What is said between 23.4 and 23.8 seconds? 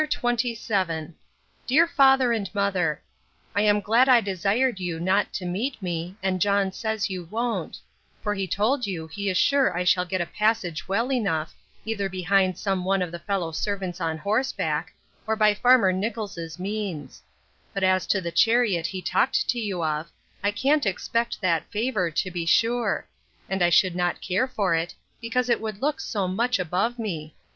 and I